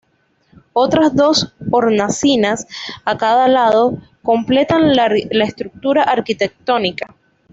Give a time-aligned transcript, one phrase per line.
[0.73, 2.65] Otras dos hornacinas
[3.05, 5.05] a cada lado completan la
[5.43, 7.15] estructura arquitectónica.